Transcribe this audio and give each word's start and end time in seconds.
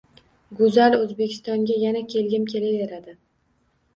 Go‘zal 0.61 0.95
O‘zbekistonga 0.99 1.77
yana 1.83 2.01
kelgim 2.13 2.47
kelaveradi 2.53 3.17